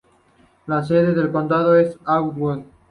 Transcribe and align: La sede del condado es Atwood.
La 0.65 0.83
sede 0.83 1.13
del 1.13 1.31
condado 1.31 1.75
es 1.77 1.95
Atwood. 2.05 2.63